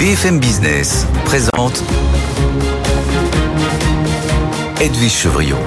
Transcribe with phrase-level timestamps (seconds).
[0.00, 1.84] BFM Business présente
[4.80, 5.58] Edwige Chevriot,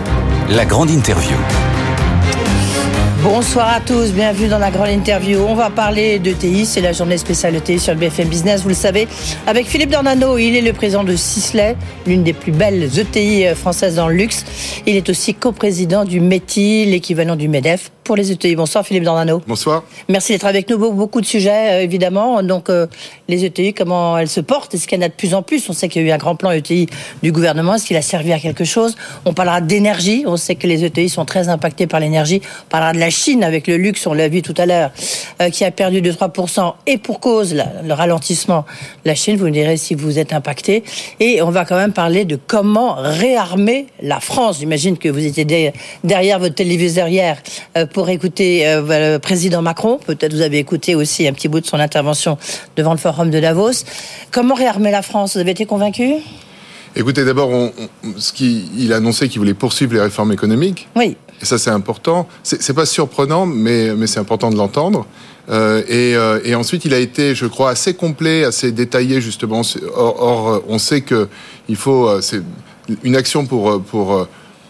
[0.50, 1.36] la grande interview.
[3.22, 5.38] Bonsoir à tous, bienvenue dans la grande interview.
[5.48, 8.73] On va parler d'ETI, c'est la journée spéciale ETI sur le BFM Business, vous le
[8.75, 9.07] savez,
[9.46, 10.39] avec Philippe Dornano.
[10.39, 11.75] Il est le président de Sisley,
[12.07, 14.45] l'une des plus belles ETI françaises dans le luxe.
[14.88, 18.55] Il est aussi coprésident du METI, l'équivalent du MEDEF pour les ETI.
[18.55, 19.41] Bonsoir Philippe Dornano.
[19.47, 19.83] Bonsoir.
[20.09, 20.77] Merci d'être avec nous.
[20.77, 22.43] Beaucoup de sujets, euh, évidemment.
[22.43, 22.87] Donc, euh,
[23.27, 24.73] les ETI, comment elles se portent?
[24.73, 25.69] Est-ce qu'il y en a de plus en plus?
[25.69, 26.87] On sait qu'il y a eu un grand plan ETI
[27.21, 27.75] du gouvernement.
[27.75, 28.95] Est-ce qu'il a servi à quelque chose?
[29.25, 30.23] On parlera d'énergie.
[30.28, 32.42] On sait que les ETI sont très impactés par l'énergie.
[32.68, 34.92] On parlera de la Chine avec le luxe, on l'a vu tout à l'heure,
[35.42, 36.73] euh, qui a perdu de 3%.
[36.88, 38.66] Et pour cause, le ralentissement
[39.06, 40.84] la Chine, vous me direz si vous êtes impacté.
[41.20, 44.59] Et on va quand même parler de comment réarmer la France.
[44.59, 45.73] J'imagine que vous étiez
[46.04, 47.38] derrière votre téléviseur hier
[47.94, 48.82] pour écouter euh,
[49.14, 50.00] le président Macron.
[50.06, 52.38] Peut-être vous avez écouté aussi un petit bout de son intervention
[52.76, 53.86] devant le forum de Davos.
[54.32, 55.36] Comment réarmer la France?
[55.36, 56.16] Vous avez été convaincu?
[56.96, 57.72] Écoutez, d'abord,
[58.17, 60.88] ce qu'il a annoncé qu'il voulait poursuivre les réformes économiques.
[60.95, 61.16] Oui.
[61.42, 62.28] Et ça, c'est important.
[62.44, 65.06] C'est pas surprenant, mais, mais c'est important de l'entendre.
[65.50, 69.62] Euh, et, euh, et, ensuite, il a été, je crois, assez complet, assez détaillé justement.
[69.95, 71.28] Or, or on sait que
[71.67, 72.42] il faut, c'est
[73.04, 74.28] une action pour pour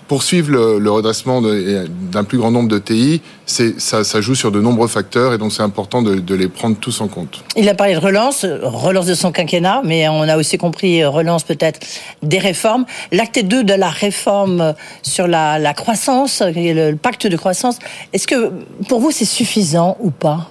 [0.07, 4.87] poursuivre le, redressement d'un plus grand nombre de TI, ça, ça joue sur de nombreux
[4.87, 7.43] facteurs et donc c'est important de, les prendre tous en compte.
[7.55, 11.43] Il a parlé de relance, relance de son quinquennat, mais on a aussi compris relance
[11.43, 11.79] peut-être
[12.21, 12.85] des réformes.
[13.11, 17.79] L'acte 2 de la réforme sur la, la croissance, le pacte de croissance,
[18.13, 18.51] est-ce que
[18.87, 20.49] pour vous c'est suffisant ou pas?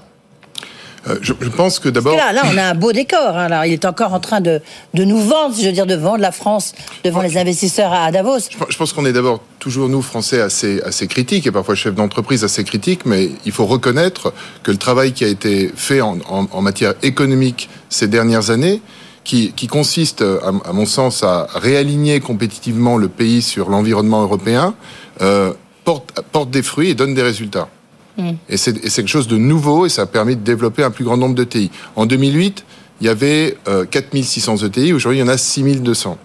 [1.08, 2.16] Euh, je, pense que d'abord.
[2.16, 3.36] Là, là, on a un beau décor.
[3.36, 4.60] Hein, il est encore en train de,
[4.94, 8.38] de nous vendre, je veux dire, de vendre la France devant les investisseurs à Davos.
[8.68, 12.44] Je, pense qu'on est d'abord toujours, nous, Français, assez, assez critiques et parfois chefs d'entreprise
[12.44, 16.62] assez critiques, mais il faut reconnaître que le travail qui a été fait en, en,
[16.62, 18.80] matière économique ces dernières années,
[19.24, 24.74] qui, qui consiste, à, mon sens, à réaligner compétitivement le pays sur l'environnement européen,
[25.20, 25.52] euh,
[25.84, 27.68] porte, porte des fruits et donne des résultats.
[28.48, 31.16] Et c'est quelque chose de nouveau et ça a permis de développer un plus grand
[31.16, 31.70] nombre de TI.
[31.96, 32.64] En 2008,
[33.00, 33.56] il y avait
[33.90, 36.18] 4600 ETI, aujourd'hui il y en a 6200.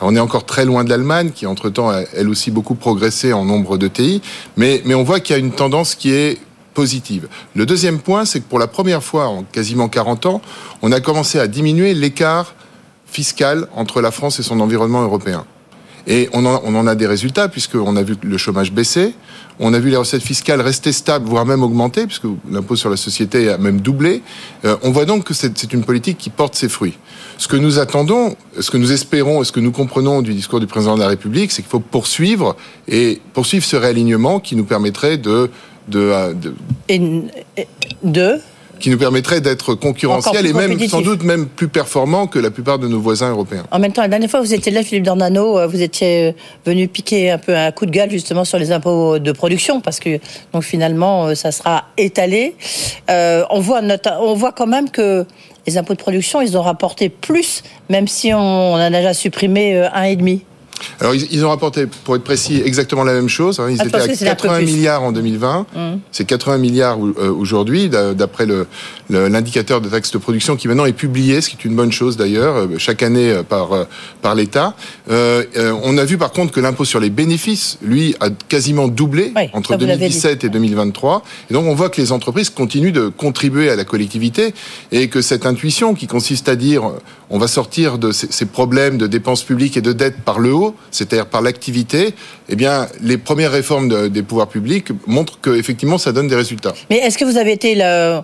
[0.00, 3.44] on est encore très loin de l'Allemagne, qui entre-temps a elle aussi beaucoup progressé en
[3.44, 4.22] nombre de TI,
[4.56, 6.38] mais, mais on voit qu'il y a une tendance qui est
[6.72, 7.28] positive.
[7.54, 10.42] Le deuxième point, c'est que pour la première fois en quasiment 40 ans,
[10.82, 12.54] on a commencé à diminuer l'écart
[13.06, 15.46] fiscal entre la France et son environnement européen.
[16.06, 19.14] Et on en, on en a des résultats, puisqu'on a vu le chômage baisser,
[19.60, 22.96] on a vu les recettes fiscales rester stables, voire même augmenter, puisque l'impôt sur la
[22.96, 24.22] société a même doublé.
[24.64, 26.98] Euh, on voit donc que c'est une politique qui porte ses fruits.
[27.38, 30.60] Ce que nous attendons, ce que nous espérons et ce que nous comprenons du discours
[30.60, 32.56] du président de la République, c'est qu'il faut poursuivre
[32.88, 35.50] et poursuivre ce réalignement qui nous permettrait de...
[35.88, 36.54] de, de...
[36.88, 37.00] Et,
[38.02, 38.40] de
[38.80, 42.78] qui nous permettrait d'être concurrentiel et même sans doute même plus performant que la plupart
[42.78, 43.64] de nos voisins européens.
[43.70, 46.32] En même temps, la dernière fois vous étiez là, Philippe Dornano, euh, vous étiez euh,
[46.66, 50.00] venu piquer un peu un coup de gueule justement sur les impôts de production parce
[50.00, 50.20] que
[50.52, 52.54] donc finalement euh, ça sera étalé.
[53.08, 53.80] on voit
[54.20, 55.24] on voit quand même que
[55.66, 59.76] les impôts de production ils ont rapporté plus, même si on, en a déjà supprimé
[59.92, 60.42] un et demi.
[61.00, 63.60] Alors, ils, ont rapporté, pour être précis, exactement la même chose.
[63.60, 63.68] Hein.
[63.70, 65.66] Ils ah, étaient à 80 milliards en 2020.
[65.74, 65.78] Mmh.
[66.12, 68.46] C'est 80 milliards euh, aujourd'hui, d'après
[69.10, 72.16] l'indicateur de taxe de production qui maintenant est publié, ce qui est une bonne chose
[72.16, 73.86] d'ailleurs, euh, chaque année euh, par,
[74.22, 74.74] par l'État.
[75.08, 79.76] on a vu par contre que l'impôt sur les bénéfices, lui, a quasiment doublé entre
[79.76, 81.22] 2017 et 2023.
[81.50, 84.54] Et donc, on voit que les entreprises continuent de contribuer à la collectivité
[84.92, 86.92] et que cette intuition qui consiste à dire
[87.30, 90.63] on va sortir de ces problèmes de dépenses publiques et de dettes par le haut,
[90.90, 92.14] c'est-à-dire par l'activité,
[92.48, 96.74] eh bien, les premières réformes des pouvoirs publics montrent que effectivement, ça donne des résultats.
[96.90, 98.20] Mais est-ce que vous avez été, euh,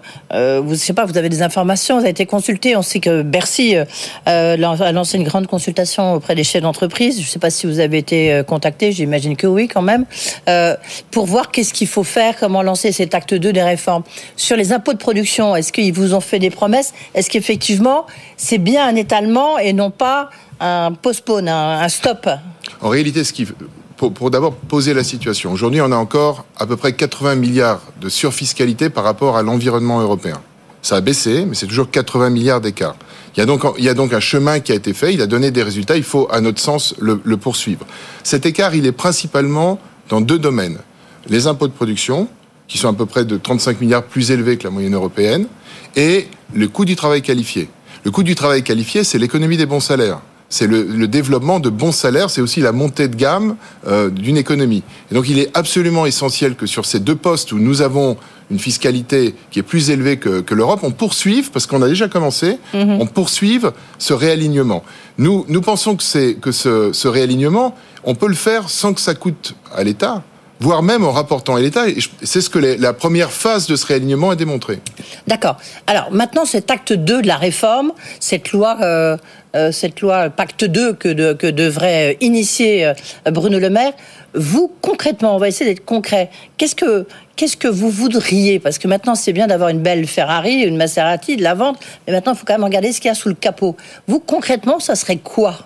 [0.63, 2.77] vous, je sais pas, vous avez des informations, vous avez été consulté.
[2.77, 3.77] On sait que Bercy
[4.29, 7.17] euh, a lancé une grande consultation auprès des chefs d'entreprise.
[7.17, 8.93] Je ne sais pas si vous avez été euh, contacté.
[8.93, 10.05] J'imagine que oui, quand même,
[10.49, 10.77] euh,
[11.11, 14.03] pour voir qu'est-ce qu'il faut faire, comment lancer cet acte 2 des réformes
[14.37, 15.57] sur les impôts de production.
[15.57, 16.93] Est-ce qu'ils vous ont fait des promesses?
[17.15, 22.29] Est-ce qu'effectivement, c'est bien un étalement et non pas un postpone, un, stop
[22.81, 23.47] En réalité, ce qui,
[23.97, 28.09] pour, d'abord poser la situation, aujourd'hui on a encore à peu près 80 milliards de
[28.09, 30.41] surfiscalité par rapport à l'environnement européen.
[30.83, 32.97] Ça a baissé, mais c'est toujours 80 milliards d'écart.
[33.37, 35.21] Il y, a donc, il y a donc un chemin qui a été fait, il
[35.23, 37.87] a donné des résultats, il faut, à notre sens, le poursuivre.
[38.23, 39.79] Cet écart, il est principalement
[40.09, 40.79] dans deux domaines.
[41.29, 42.29] Les impôts de production,
[42.71, 45.47] qui sont à peu près de 35 milliards plus élevés que la moyenne européenne,
[45.97, 47.69] et le coût du travail qualifié.
[48.05, 50.21] Le coût du travail qualifié, c'est l'économie des bons salaires.
[50.51, 53.57] C'est le, développement de bons salaires, c'est aussi la montée de gamme
[53.87, 54.83] euh, d'une économie.
[55.11, 58.17] Et donc il est absolument essentiel que sur ces deux postes où nous avons
[58.51, 62.59] une fiscalité qui est plus élevée que, l'Europe, on poursuive, parce qu'on a déjà commencé,
[62.75, 62.99] mhm.
[63.01, 64.83] on poursuive ce réalignement.
[65.19, 69.01] Nous, nous pensons que, c'est, que ce, ce réalignement, on peut le faire sans que
[69.01, 70.25] ça coûte à l'État
[70.61, 71.85] voire même en rapportant à l'État.
[72.23, 74.79] C'est ce que la première phase de ce réalignement a démontré.
[75.27, 75.57] D'accord.
[75.87, 79.17] Alors maintenant, cet acte 2 de la réforme, cette loi, euh,
[79.57, 82.95] euh, cette loi Pacte 2 que, que devrait initier euh,
[83.31, 83.93] Bruno Le Maire,
[84.35, 86.31] vous, concrètement, on va essayer d'être concret.
[86.57, 88.61] Qu'est-ce que, qu'est-ce que vous voudriez?
[88.61, 92.13] Parce que maintenant, c'est bien d'avoir une belle Ferrari, une Maserati, de la vente, mais
[92.13, 93.77] maintenant, il faut quand même regarder ce qu'il y a sous le capot.
[94.07, 95.59] Vous, concrètement, ça serait quoi?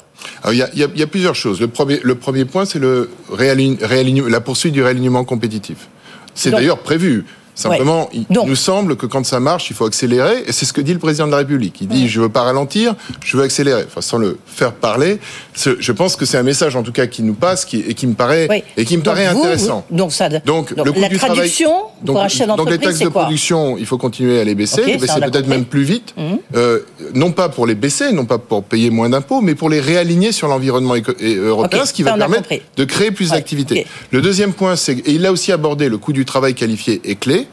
[0.51, 1.61] Il y, a, plusieurs choses.
[1.61, 5.89] Le premier, le premier point, c'est le la poursuite du réalignement compétitif.
[6.35, 7.25] C'est d'ailleurs prévu.
[7.55, 10.45] Simplement, il nous semble que quand ça marche, il faut accélérer.
[10.47, 11.81] Et c'est ce que dit le président de la République.
[11.81, 13.85] Il dit, je veux pas ralentir, je veux accélérer.
[13.87, 15.19] Enfin, sans le faire parler.
[15.55, 18.07] Je pense que c'est un message, en tout cas, qui nous passe qui, et qui
[18.07, 19.85] me paraît, et qui me paraît intéressant.
[19.91, 21.71] donc, ça, donc, le coût la du traduction
[22.03, 22.17] donc,
[22.57, 25.65] donc les taxes de production, il faut continuer à les baisser, les baisser peut-être même
[25.65, 26.15] plus vite.
[26.17, 26.35] Mmh.
[26.57, 26.81] Euh,
[27.15, 30.33] non pas pour les baisser, non pas pour payer moins d'impôts, mais pour les réaligner
[30.33, 33.87] sur l'environnement européen, ce qui va permettre de créer plus d'activités.
[34.11, 37.17] Le deuxième point, c'est, et il a aussi abordé le coût du travail qualifié est
[37.17, 37.44] clé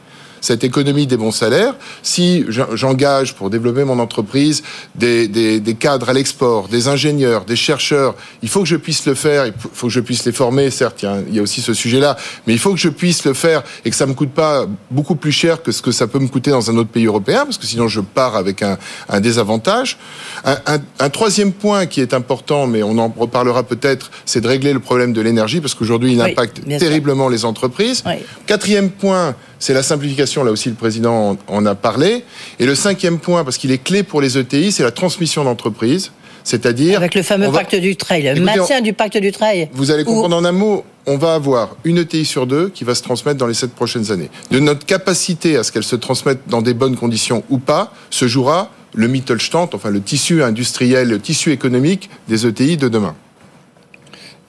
[0.41, 4.63] cette économie des bons salaires, si j'engage pour développer mon entreprise
[4.95, 9.05] des, des, des cadres à l'export, des ingénieurs, des chercheurs, il faut que je puisse
[9.05, 11.73] le faire, il faut que je puisse les former, certes, il y a, aussi ce
[11.73, 12.17] sujet-là,
[12.47, 15.15] mais il faut que je puisse le faire et que ça me coûte pas beaucoup
[15.15, 17.59] plus cher que ce que ça peut me coûter dans un autre pays européen, parce
[17.59, 18.77] que sinon je pars avec un,
[19.09, 19.97] un désavantage.
[20.43, 24.47] Un, un, un, troisième point qui est important, mais on en reparlera peut-être, c'est de
[24.47, 28.03] régler le problème de l'énergie, parce qu'aujourd'hui il impacte terriblement les entreprises.
[28.47, 32.23] Quatrième point, c'est la simplification, là aussi le président en a parlé.
[32.59, 36.11] Et le cinquième point, parce qu'il est clé pour les ETI, c'est la transmission d'entreprise.
[36.43, 36.97] C'est-à-dire.
[36.97, 39.69] Avec le fameux pacte du trail, le maintien du pacte du trail.
[39.73, 42.95] Vous allez comprendre en un mot, on va avoir une ETI sur deux qui va
[42.95, 44.31] se transmettre dans les sept prochaines années.
[44.49, 48.27] De notre capacité à ce qu'elle se transmette dans des bonnes conditions ou pas, se
[48.27, 53.15] jouera le Mittelstand, enfin le tissu industriel, le tissu économique des ETI de demain.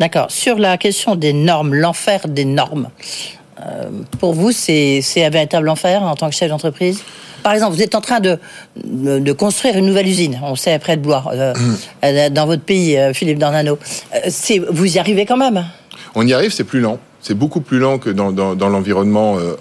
[0.01, 0.31] D'accord.
[0.31, 2.89] Sur la question des normes, l'enfer des normes,
[4.19, 7.03] pour vous, c'est un véritable enfer en tant que chef d'entreprise?
[7.43, 8.39] Par exemple, vous êtes en train de,
[8.77, 11.55] de, construire une nouvelle usine, on sait, près de Blois, euh,
[12.03, 12.29] mm.
[12.31, 13.79] dans votre pays, euh, Philippe Dornano.
[14.71, 15.65] vous y arrivez quand même?
[16.15, 16.99] On y arrive, c'est plus lent.
[17.21, 19.57] C'est beaucoup plus lent que dans, dans, l'environnement euh,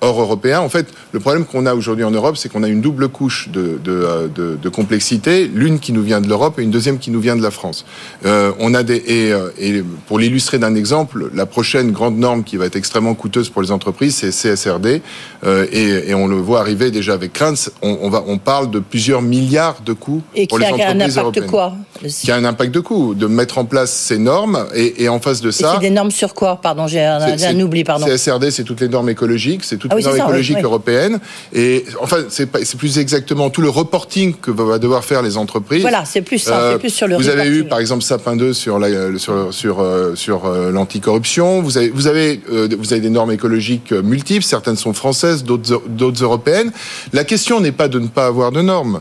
[0.00, 0.60] hors européen.
[0.60, 3.48] En fait, le problème qu'on a aujourd'hui en Europe, c'est qu'on a une double couche
[3.48, 6.98] de, de, euh, de, de complexité, l'une qui nous vient de l'Europe et une deuxième
[6.98, 7.84] qui nous vient de la France.
[8.24, 12.44] Euh, on a des et, euh, et pour l'illustrer d'un exemple, la prochaine grande norme
[12.44, 15.02] qui va être extrêmement coûteuse pour les entreprises, c'est CSRD,
[15.44, 17.70] euh, et, et, on le voit arriver déjà avec Kranz.
[17.82, 21.18] On, on, va on parle de plusieurs milliards de coûts pour les entreprises européennes.
[21.18, 21.74] Qui a un impact quoi
[22.08, 25.20] Qui a un impact de coûts, de mettre en place ces normes et, et en
[25.20, 25.74] face de ça.
[25.74, 26.60] c'est des normes sur quoi?
[26.60, 27.02] Pardon, j'ai
[27.36, 28.06] j'ai un oubli, pardon.
[28.06, 31.18] CSRD, c'est toutes les normes écologiques, c'est toutes ah les normes écologiques européennes.
[31.52, 35.82] Et enfin, c'est plus exactement tout le reporting que va devoir faire les entreprises.
[35.82, 38.52] Voilà, c'est plus ça, c'est plus sur le Vous avez eu, par exemple, Sapin 2
[38.52, 41.62] sur la, sur, sur, euh, sur euh, l'anticorruption.
[41.62, 44.44] Vous avez, vous, avez, euh, vous avez des normes écologiques multiples.
[44.44, 46.72] Certaines sont françaises, d'autres européennes.
[47.12, 49.00] La question n'est pas de ne pas avoir de normes.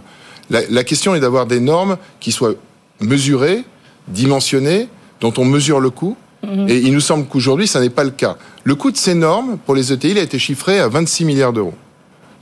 [0.49, 2.53] La, la question est d'avoir des normes qui soient
[2.99, 3.63] mesurées,
[4.07, 4.87] dimensionnées,
[5.21, 6.69] dont on mesure le coût Mhm.
[6.69, 8.37] Et il nous semble qu'aujourd'hui, ça n'est pas le cas.
[8.63, 11.53] Le coût de ces normes pour les ETI, il a été chiffré à 26 milliards
[11.53, 11.73] d'euros.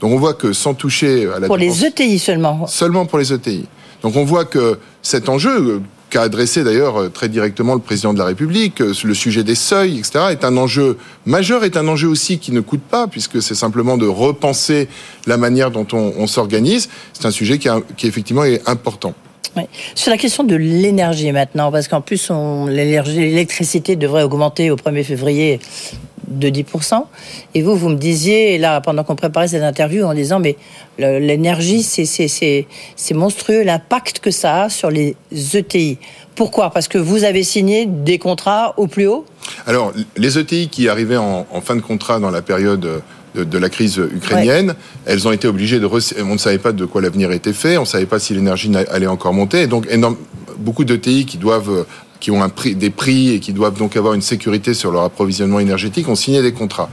[0.00, 2.66] Donc on voit que sans toucher à la pour les ETI seulement.
[2.66, 3.66] Seulement pour les ETI.
[4.02, 8.24] Donc on voit que cet enjeu qu'a adressé d'ailleurs très directement le président de la
[8.24, 12.50] République, le sujet des seuils, etc., est un enjeu majeur, est un enjeu aussi qui
[12.50, 14.88] ne coûte pas, puisque c'est simplement de repenser
[15.26, 16.88] la manière dont on, s'organise.
[17.12, 19.14] C'est un sujet qui, qui effectivement est important.
[19.94, 22.30] Sur la question de l'énergie maintenant, parce qu'en plus,
[22.68, 25.60] l'électricité devrait augmenter au 1er février
[26.28, 27.04] de 10%.
[27.54, 30.56] Et vous, vous me disiez, là, pendant qu'on préparait cette interview, en disant, mais
[30.98, 35.98] l'énergie, c'est monstrueux, l'impact que ça a sur les ETI.
[36.36, 36.70] Pourquoi?
[36.70, 39.26] Parce que vous avez signé des contrats au plus haut?
[39.66, 43.02] Alors, les ETI qui arrivaient en, en fin de contrat dans la période
[43.34, 44.74] de, la crise ukrainienne,
[45.06, 45.88] elles ont été obligées de...
[46.22, 48.70] On ne savait pas de quoi l'avenir était fait, on ne savait pas si l'énergie
[48.90, 50.16] allait encore monter, et donc énorme,
[50.58, 51.86] beaucoup d'ETI qui doivent
[52.20, 55.02] qui ont un prix, des prix et qui doivent donc avoir une sécurité sur leur
[55.04, 56.90] approvisionnement énergétique ont signé des contrats.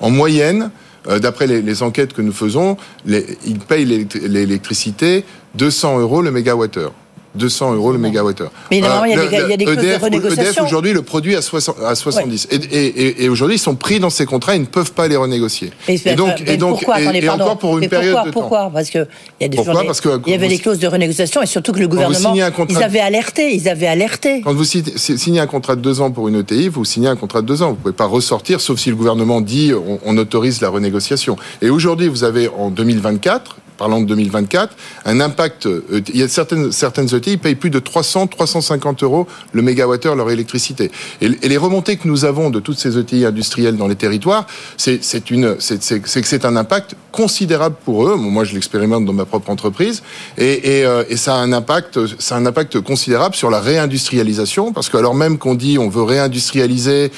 [0.00, 0.70] En moyenne,
[1.08, 6.92] euh, d'après les, enquêtes que nous faisons, les, ils payent l'électricité 200 euros le mégawattheure.
[7.34, 8.50] 200 euros le mégawattheure.
[8.70, 10.64] Mais normalement, il y a des- il y a des clauses de EDF, renégociation.
[10.64, 12.48] aujourd'hui le produit à, 60 à 70.
[12.50, 15.06] Et, et- et- et aujourd'hui, ils sont pris dans ces contrats, ils ne peuvent pas
[15.08, 15.70] les renégocier.
[15.88, 18.34] Et, Et donc, et donc, pourquoi et- Attendez, encore pour une Mais période pourquoi, de
[18.34, 18.40] temps.
[18.40, 18.70] Pourquoi?
[18.72, 18.98] Parce que
[19.40, 19.74] il y a des Pourquoi?
[19.74, 21.88] journées- Parce que il y avait vous- des clauses de renégociation et surtout que le
[21.88, 24.40] gouvernement, contrat- ils avaient alerté, ils avaient alerté.
[24.42, 27.16] Quand vous signez signez un contrat de deux ans pour une ETI, vous signez un
[27.16, 27.68] contrat de deux ans.
[27.70, 31.36] Vous ne pouvez pas ressortir, sauf si le gouvernement dit on, on autorise la renégociation.
[31.62, 35.64] Et aujourd'hui, vous avez en 2024, parlant de 2024, un impact.
[35.64, 40.16] euh, Il y a certaines, certaines ETI payent plus de 300, 350 euros le mégawattheure
[40.16, 40.90] leur électricité.
[41.22, 44.46] Et, les remontées que nous avons de toutes ces ETI industrielles dans les territoires,
[44.76, 48.16] c'est que c'est un impact considérable pour eux.
[48.16, 50.02] Moi, je l'expérimente dans ma propre entreprise,
[50.36, 53.60] et, et, euh, et ça a un impact, ça a un impact considérable sur la
[53.60, 57.10] réindustrialisation, parce que alors même qu'on dit on veut réindustrialiser,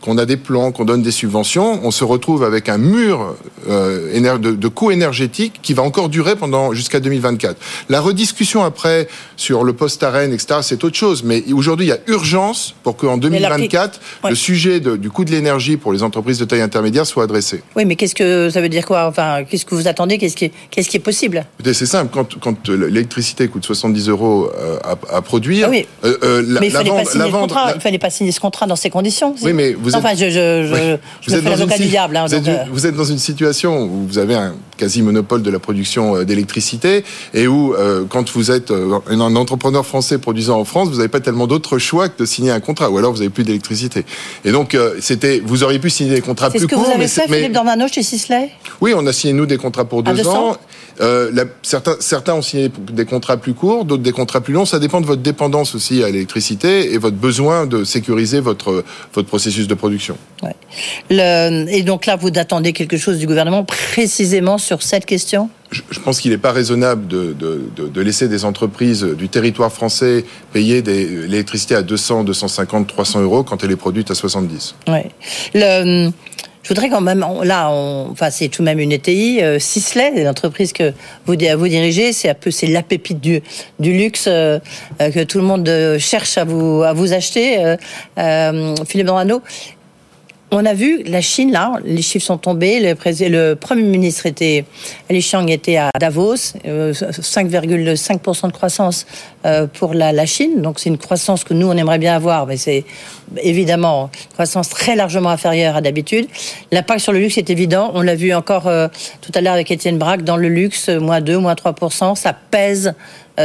[0.00, 3.34] qu'on a des plans, qu'on donne des subventions, on se retrouve avec un mur
[3.68, 7.56] euh, de, de coûts énergétiques qui va encore durer pendant jusqu'à 2024.
[7.88, 11.22] La rediscussion après sur le post-arène, etc., c'est autre chose.
[11.24, 14.30] Mais aujourd'hui, il y a urgence pour qu'en Mais la- 2024, Ouais.
[14.30, 17.62] le sujet de- du coût de l'énergie pour les entreprises de taille intermédiaire soit adressé.
[17.76, 19.06] Oui, mais qu'est-ce que ça veut dire quoi?
[19.06, 20.18] Enfin, qu'est-ce que vous attendez?
[20.18, 21.44] Qu'est-ce qui, est- qu'est-ce qui est possible?
[21.64, 22.10] C'est simple.
[22.14, 25.86] Quand, quand l'électricité coûte 70 euros euh, à, à produire, Ah oui.
[26.04, 27.72] euh, euh, la, Mais il la fallait vente, pas signer la contrat.
[27.74, 29.34] Il fallait pas signer ce contrat dans ces conditions.
[29.42, 30.98] Oui, mais vous êtes- Enfin, je, je, je, Oui.
[31.22, 32.16] je me fais dans une l'avocat du diable.
[32.16, 35.02] hein, vous, êtes, donc, euh, vous êtes dans une situation où vous avez un quasi
[35.02, 37.04] monopole de la production euh, d'électricité
[37.34, 41.08] et où, euh, quand vous êtes euh, un entrepreneur français produisant en France, vous n'avez
[41.08, 44.06] pas tellement d'autres choix que de signer un contrat, ou alors vous n'avez plus d'électricité.
[44.46, 46.84] Et donc, euh, c'était, vous auriez pu signer des contrats C'est plus ce que courts,
[46.84, 48.50] vous avez mais, fait, c'est- mais- Philippe Dornano, chez Sisley?
[48.80, 50.50] Oui, on a signé nous des contrats pour deux 200?
[50.52, 50.56] ans.
[51.00, 54.64] Euh, la- certains, certains ont signé des contrats plus courts, d'autres des contrats plus longs.
[54.64, 59.28] Ça dépend de votre dépendance aussi à l'électricité et votre besoin de sécuriser votre votre
[59.28, 60.16] processus de production.
[60.42, 60.54] Ouais.
[61.10, 65.80] Le- Et donc là, vous attendez quelque chose du gouvernement précisément sur cette question Je,
[66.00, 70.26] pense qu'il n'est pas raisonnable de, de, de, de laisser des entreprises du territoire français
[70.52, 74.74] payer des- l'électricité à 200, 250, 300 euros quand elle est produite à 70.
[74.88, 75.06] Ouais.
[75.54, 76.10] Le,
[76.62, 80.22] je voudrais quand même, là, on, enfin, c'est tout de même une ETI, euh, Sisley,
[80.22, 80.92] l'entreprise que
[81.24, 83.40] vous, di- vous dirigez, c'est un peu, c'est la pépite du,
[83.78, 84.58] du luxe euh,
[85.00, 87.74] euh, que tout le monde euh, cherche à vous, à vous acheter.
[88.18, 89.40] Euh, Philippe Dorano,
[90.50, 92.80] on a vu la Chine, là, les chiffres sont tombés.
[92.80, 94.64] Le, Premier ministre était,
[95.20, 99.06] Chiang était à Davos, euh, 5,5% de croissance
[99.44, 100.62] euh, pour la, Chine.
[100.62, 102.84] Donc c'est une croissance que nous, on aimerait bien avoir, mais c'est
[103.42, 106.26] évidemment une croissance très largement inférieure à d'habitude.
[106.72, 107.90] L'impact sur le luxe est évident.
[107.94, 108.88] On l'a vu encore euh,
[109.20, 112.88] tout à l'heure avec Étienne Braque, dans le luxe, moins 2, moins 3%, ça pèse
[112.88, 112.92] euh,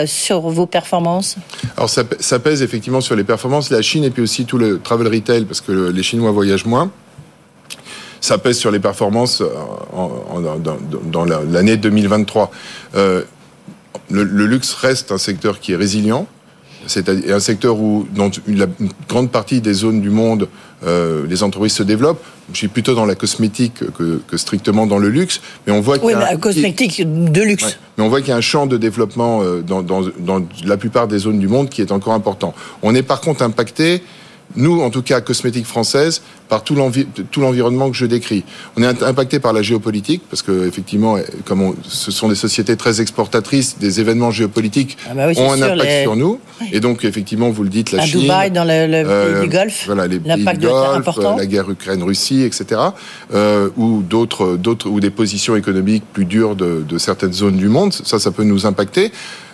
[0.05, 1.35] sur vos performances.
[1.77, 4.57] Alors ça, pè- ça pèse effectivement sur les performances la Chine et puis aussi tout
[4.57, 6.91] le travel retail parce que le- les Chinois voyagent moins.
[8.21, 9.47] Ça pèse sur les performances euh,
[9.93, 12.51] dans, dans- dans la- l'année 2023.
[12.95, 13.23] Euh,
[14.09, 16.27] le luxe reste un secteur qui est résilient.
[16.87, 18.67] C'est un secteur où, dans une,
[19.07, 20.47] grande partie des zones du monde,
[20.85, 22.21] euh, les entreprises se développent.
[22.51, 25.97] Je suis plutôt dans la cosmétique que, que strictement dans le luxe, mais on voit
[25.97, 27.63] qu'il Oui, y a un- la cosmétique de luxe.
[27.63, 27.71] Ouais.
[27.97, 30.77] Mais on voit qu'il y a un champ de développement euh, dans, dans, dans la
[30.77, 32.53] plupart des zones du monde qui est encore important.
[32.81, 34.03] On est par contre impacté,
[34.55, 38.43] nous en tout cas cosmétique française, par tout l'envi- tout l'environnement que je décris.
[38.77, 42.36] On est impacté par la géopolitique parce que effectivement, euh, comme on- ce sont des
[42.36, 46.15] sociétés très exportatrices, des événements géopolitiques Ah bah oui, ont un sûr, impact les- sur
[46.15, 46.39] nous.
[46.72, 48.22] Et donc effectivement, vous le dites, la à Chine.
[48.22, 51.38] Dubaï, dans le, le Euh, pays du Golfe, voilà, les pays du Golfe, important.
[51.38, 52.79] la guerre Ukraine-Russie, etc.,
[53.33, 57.69] euh, ou d'autres, d'autres, ou des positions économiques plus dures de, de certaines zones du
[57.69, 57.93] monde.
[57.93, 59.12] Ça, ça peut nous impacter.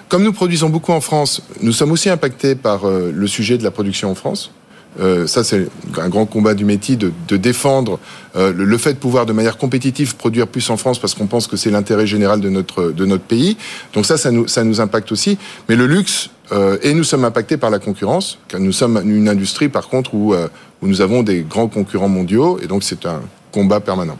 [0.10, 3.63] Comme nous produisons beaucoup en France, nous sommes aussi impactés par euh, le sujet de
[3.63, 4.51] la production en France.
[5.00, 5.67] Euh, ça, c'est
[5.98, 8.00] un grand combat du métier de, défendre
[8.36, 11.48] euh, le, fait de pouvoir de manière compétitive produire plus en France parce qu'on pense
[11.48, 13.58] que c'est l'intérêt général de notre, de notre pays.
[13.93, 15.38] Donc ça, ça nous, ça nous impacte aussi.
[15.67, 19.29] Mais le luxe, euh, et nous sommes impactés par la concurrence, car nous sommes une
[19.29, 23.22] industrie, par contre, où, où nous avons des grands concurrents mondiaux, et donc c'est un
[23.51, 24.17] combat permanent.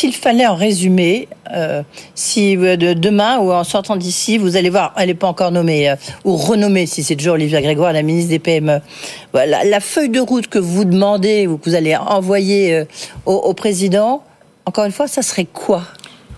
[0.00, 1.82] S'il fallait en résumer, euh,
[2.14, 5.50] si euh, de, demain ou en sortant d'ici, vous allez voir, elle n'est pas encore
[5.50, 8.80] nommée, euh, ou renommée, si c'est toujours Olivia Grégoire, la ministre des PME,
[9.34, 12.84] la feuille de route que vous demandez ou que vous allez envoyer
[13.26, 14.22] au président,
[14.64, 15.82] encore une fois, ça serait quoi?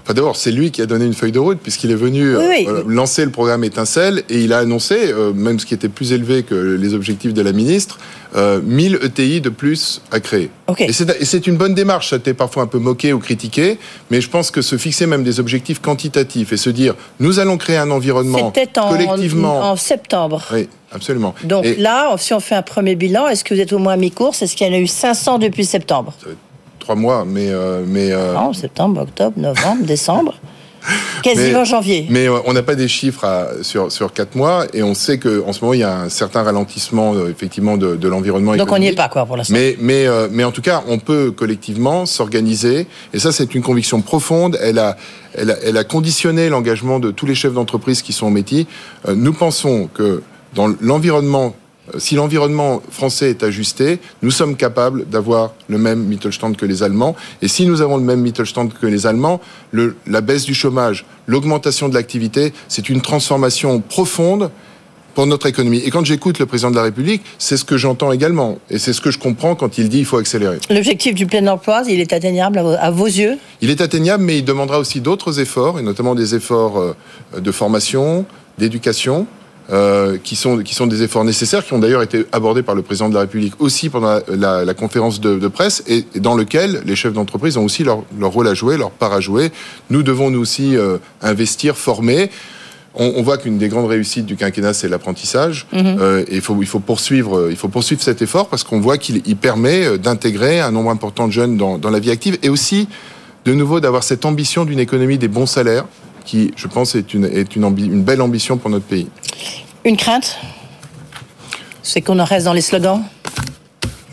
[0.05, 2.43] Enfin, d'abord, c'est lui qui a donné une feuille de route, puisqu'il est venu Oui,
[2.43, 2.65] euh, oui.
[2.65, 6.13] voilà, lancer le programme Étincelle, et il a annoncé, euh, même ce qui était plus
[6.13, 7.99] élevé que les objectifs de la ministre,
[8.35, 10.51] euh, 1000 ETI de plus à créer.
[10.79, 13.79] Et c'est une bonne démarche, ça a été parfois un peu moqué ou critiqué,
[14.11, 17.57] mais je pense que se fixer même des objectifs quantitatifs et se dire, nous allons
[17.57, 19.71] créer un environnement C'était en, collectivement...
[19.71, 20.43] en septembre.
[20.53, 21.35] Oui, absolument.
[21.45, 23.93] Donc Et- là, si on fait un premier bilan, est-ce que vous êtes au moins
[23.93, 24.43] à mi-course?
[24.43, 26.13] Est-ce qu'il y en a eu 500 depuis septembre?
[26.83, 27.49] Trois mois, mais...
[27.51, 30.35] euh, mais euh, Non, septembre, octobre, novembre, décembre.
[31.23, 32.07] Quasiment janvier.
[32.11, 33.25] Mais euh, on n'a pas des chiffres
[33.63, 36.43] sur, sur quatre mois et on sait qu'en ce moment, il y a un certain
[36.43, 39.55] ralentissement effectivement de, de l'environnement Donc on n'y est pas quoi pour l'instant.
[39.55, 43.63] Mais, mais, euh, mais en tout cas, on peut collectivement s'organiser et ça, c'est une
[43.63, 44.59] conviction profonde.
[44.61, 44.97] Elle a,
[45.35, 48.67] elle a, elle a conditionné l'engagement de tous les chefs d'entreprise qui sont au métier.
[49.07, 50.23] nous pensons que
[50.57, 51.55] dans l'environnement
[51.99, 57.17] si l'environnement français est ajusté, nous sommes capables d'avoir le même Mittelstand que les Allemands.
[57.41, 61.05] Et si nous avons le même Mittelstand que les Allemands, le, la baisse du chômage,
[61.27, 64.51] l'augmentation de l'activité, c'est une transformation profonde
[65.15, 65.83] pour notre économie.
[65.85, 68.59] Et quand j'écoute le président de la République, c'est ce que j'entends également.
[68.71, 70.59] Et c'est ce que je comprends quand il dit qu'il faut accélérer.
[70.71, 73.39] L'objectif du plein emploi, il est atteignable à vos, yeux?
[73.61, 76.95] Il est atteignable, mais il demandera aussi d'autres efforts, et notamment des efforts euh,
[77.39, 78.25] de formation,
[78.57, 79.27] d'éducation.
[79.71, 82.83] Euh, qui, sont, qui sont des efforts nécessaires, qui ont d'ailleurs été abordés par le
[82.83, 86.83] président de la République aussi pendant la, la, conférence de, de, presse, et, dans lequel
[86.85, 89.53] les chefs d'entreprise ont aussi leur, leur, rôle à jouer, leur part à jouer.
[89.89, 92.29] Nous devons nous aussi euh, investir, former.
[92.97, 95.69] On, on voit qu'une des grandes réussites du quinquennat, c'est l'apprentissage.
[95.73, 95.97] Mhm.
[96.01, 98.99] euh, et il faut, il, faut poursuivre, il faut poursuivre cet effort parce qu'on voit
[98.99, 102.89] qu'il permet d'intégrer un nombre important de jeunes dans, dans la vie active et aussi,
[103.45, 105.85] de nouveau, d'avoir cette ambition d'une économie des bons salaires
[106.25, 109.09] qui, je pense, est une, est une, une belle ambition pour notre pays.
[109.85, 110.37] Une crainte?
[111.83, 113.03] C'est qu'on en reste dans les slogans?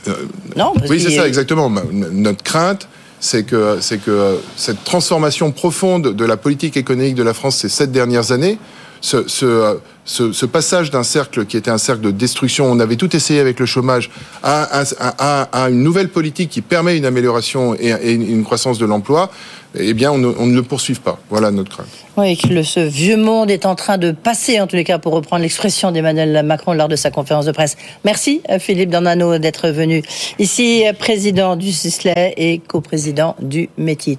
[0.08, 0.14] Euh,
[0.56, 1.70] Non Oui, c'est ça, exactement.
[1.92, 2.88] Notre crainte,
[3.20, 7.70] c'est que, c'est que cette transformation profonde de la politique économique de la France ces
[7.70, 8.58] sept dernières années,
[9.02, 12.98] ce, ce, ce, ce passage d'un cercle qui était un cercle de destruction, on avait
[12.98, 14.10] tout essayé avec le chômage,
[14.44, 18.86] à, à, à une nouvelle politique qui permet une amélioration et, et une croissance de
[18.86, 19.32] l'emploi,
[19.78, 21.20] eh bien, on ne, le poursuive pas.
[21.30, 21.88] Voilà notre crainte.
[22.18, 25.14] Oui, que ce vieux monde est en train de passer, en tous les cas, pour
[25.14, 27.78] reprendre l'expression d'Emmanuel Macron lors de sa conférence de presse.
[28.04, 30.02] Merci, Philippe Dornano, d'être venu
[30.40, 34.18] ici, président du CISLE et coprésident du METI.